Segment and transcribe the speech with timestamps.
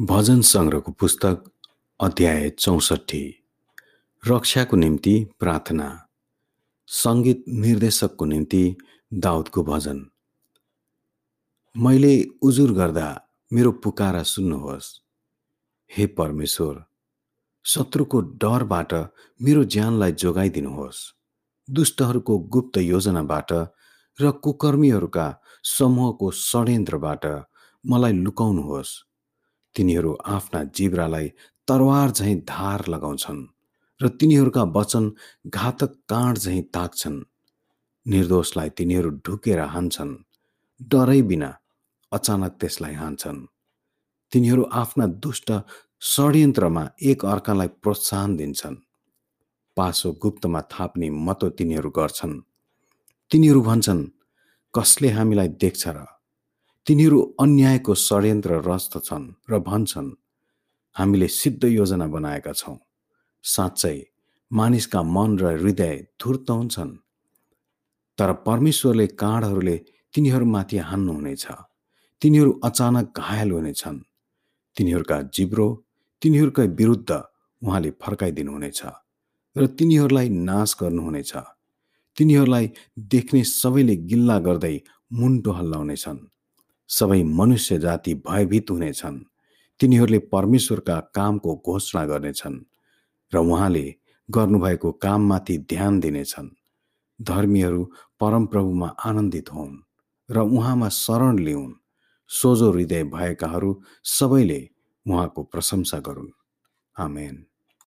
[0.00, 1.44] भजन सङ्ग्रहको पुस्तक
[2.00, 3.34] अध्याय चौसठी
[4.28, 6.06] रक्षाको निम्ति प्रार्थना।
[6.86, 8.76] सङ्गीत निर्देशकको निम्ति
[9.14, 10.10] दाउदको भजन।
[11.76, 13.22] मैले उजुर गर्दा
[13.52, 15.00] मेरो पुकारा सुन्नुहोस्।
[15.96, 16.84] हे परमेश्वर
[17.64, 18.94] शत्रुको डरबाट
[19.42, 21.14] मेरो ज्यानलाई जोगाइदिनुहोस्।
[21.70, 23.52] दुष्टहरूको गुप्त योजनाबाट
[24.20, 27.26] र कुकर्मीहरूका समूहको षड्यन्त्रबाट
[27.86, 29.07] मलाई लुकाउनुहोस्।
[29.78, 31.28] तिनीहरू आफ्ना जिब्रालाई
[31.68, 33.40] तरवार झैँ धार लगाउँछन्
[34.00, 35.04] र तिनीहरूका वचन
[35.46, 37.18] घातक काँड झैँ ताक्छन्।
[38.06, 40.14] निर्दोषलाई तिनीहरू ढुकेर हान्छन्
[40.90, 41.50] डरै बिना
[42.12, 43.38] अचानक त्यसलाई हान्छन्।
[44.32, 45.52] तिनीहरू आफ्ना दुष्ट
[46.02, 48.76] षड्यन्त्रमा एक अर्कालाई प्रोत्साहन दिन्छन्।
[49.76, 52.34] पासो गुप्तमा थाप्ने मतो तिनीहरू गर्छन्।
[53.30, 54.02] तिनीहरू भन्छन्
[54.74, 56.17] कसले हामीलाई देख्छ र
[56.88, 60.08] तिनीहरू अन्यायको षड्यन्त्र रस्त छन् र भन्छन्
[60.96, 62.76] हामीले सिद्ध योजना बनाएका छौँ।
[63.44, 63.96] साँच्चै
[64.50, 66.92] मानिसका मन र हृदय धुर्त हुन्छन्।
[68.18, 69.76] तर परमेश्वरले काँडहरूले
[70.14, 71.44] तिनीहरूमाथि हान्नुहुनेछ।
[72.22, 73.98] तिनीहरू अचानक घायल हुनेछन्।
[74.76, 75.68] तिनीहरूका जिब्रो
[76.22, 77.10] तिनीहरूका विरुद्ध
[77.62, 78.80] उहाँले फर्काइदिनुहुनेछ
[79.56, 81.32] र तिनीहरूलाई नाश गर्नुहुनेछ।
[82.16, 82.66] तिनीहरूलाई
[83.12, 84.76] देख्ने सबैले गिल्ला गर्दै
[85.12, 86.18] मुन्टो हल्लाउनेछन्।
[86.88, 89.18] सबै मनुष्य जाति भयभीत हुनेछन्।
[89.80, 92.58] तिनीहरूले परमेश्वरका कामको घोषणा गर्नेछन्
[93.34, 93.94] र उहाँले
[94.30, 96.48] गर्नुभएको काममाथि ध्यान दिनेछन्।
[97.22, 99.76] धर्मीहरू परमप्रभुमा आनन्दित हुन्
[100.30, 101.72] र उहाँमा शरण लिउन्।
[102.28, 104.68] सोझो हृदय भएकाहरू सबैले
[105.06, 106.30] उहाँको प्रशंसा गरून्।
[106.98, 107.47] आमेन।